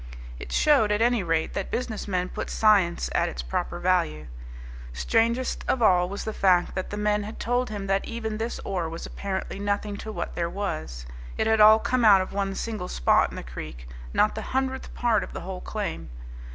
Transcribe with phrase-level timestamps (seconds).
[0.39, 4.25] It showed, at any rate, that businessmen put science at its proper value.
[4.93, 8.59] Strangest of all was the fact that the men had told him that even this
[8.65, 11.05] ore was apparently nothing to what there was;
[11.37, 14.91] it had all come out of one single spot in the creek, not the hundredth
[14.95, 16.09] part of the whole claim.